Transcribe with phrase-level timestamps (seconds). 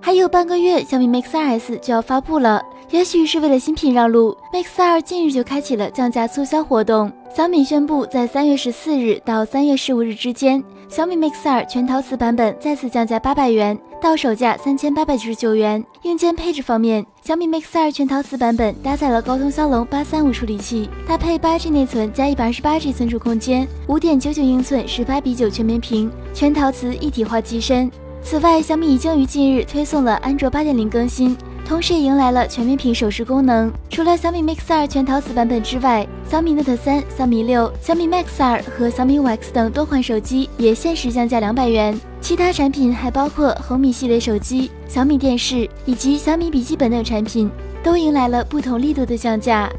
[0.00, 2.62] 还有半个月，小米 Mix 2S 就要发布了。
[2.90, 7.12] 也许是为了新品让路，Mix 2近日就开启了降价促销活动。
[7.34, 15.84] 小米宣布，在三月十四日到三月十五日之间，小米 Mix 2全陶瓷版本再次降价八百元，到手价三千八百九十九元。
[16.02, 27.90] 硬件配置方面，小米 Mix 2全陶瓷版本搭载了高通骁龙八三五处理器，搭配八 G 内存加一百二十八 G 存储空间，五点九九英寸十八比九全面屏，全陶瓷一体化机身。
[28.30, 31.34] 此外，小米已经于近日推送了安卓八点零更新。
[31.64, 33.72] 同时也迎来了全面屏手势功能。
[33.88, 41.98] 除了小米 Mix 2全陶瓷版本之外，小米 Note 3、小米六、小米 Max 2和小米五 X 等多款手机也限时降价两百元。
[42.20, 47.50] 其他产品还包括红米系列手机、小米电视以及小米笔记本等产品，
[47.82, 49.70] 都迎来了不同力度的降价。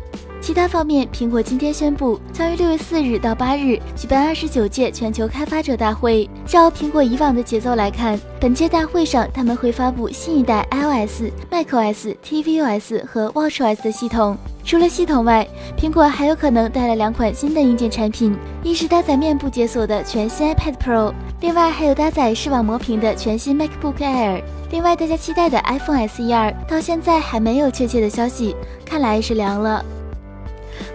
[0.42, 6.28] 其他方面，苹果今天宣布将于六月四日到八日举办二十九届全球开发者大会。
[6.46, 14.38] 照苹果以往的节奏来看，本届大会上他们会发布新一代 iOS、macOS、tvOS 和 watchOS 的系统。
[14.64, 24.42] 除了系统外，苹果还有可能带来两款新的硬件产品，一是搭载面部解锁的全新 iPad Pro，另外还有搭载视网膜屏的全新 MacBook Air。
[24.72, 29.84] 另外，大家期待的 iPhone SE 二到现在还没有确切的消息，看来是凉了。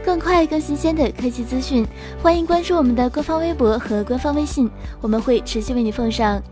[0.04, 1.86] 更快、更新鲜的科技资讯，
[2.22, 6.42] 欢迎关注我们的官方微博和官方微信，我们会持续为你奉上。